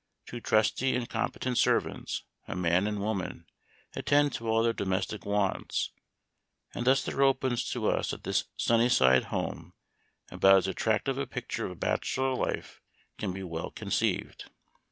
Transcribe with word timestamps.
Two 0.25 0.39
trusty 0.41 0.95
and 0.95 1.07
compe 1.07 1.37
tent 1.37 1.59
servants, 1.59 2.23
a 2.47 2.55
man 2.55 2.87
and 2.87 2.99
woman, 3.01 3.45
attend 3.95 4.33
to 4.33 4.47
all 4.47 4.63
their 4.63 4.73
domestic 4.73 5.27
wants; 5.27 5.91
and 6.73 6.87
thus 6.87 7.03
there 7.03 7.21
opens 7.21 7.69
to 7.69 7.87
us 7.87 8.11
at 8.11 8.23
this" 8.23 8.45
Sunnyside" 8.67 9.25
home 9.25 9.73
about 10.31 10.55
as 10.57 10.67
attract 10.67 11.07
ive 11.07 11.19
a 11.19 11.27
picture 11.27 11.67
of 11.67 11.79
bachelor 11.79 12.33
life 12.33 12.81
as 12.97 13.19
can 13.19 13.31
be 13.31 13.43
well 13.43 13.69
con 13.69 13.89
ceived. 13.89 14.47